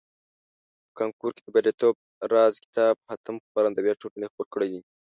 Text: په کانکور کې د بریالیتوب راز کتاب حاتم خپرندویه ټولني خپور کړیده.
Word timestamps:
په 0.85 0.91
کانکور 0.99 1.31
کې 1.35 1.41
د 1.43 1.47
بریالیتوب 1.55 1.95
راز 2.31 2.53
کتاب 2.65 2.95
حاتم 3.09 3.35
خپرندویه 3.45 3.99
ټولني 4.01 4.25
خپور 4.31 4.47
کړیده. 4.53 4.79